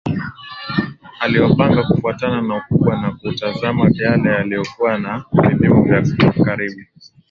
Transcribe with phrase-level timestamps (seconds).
[1.19, 6.81] Aliyapanga kufuatana na ukubwa na kutazama yale yaliyokuwa na vipimo vya karibu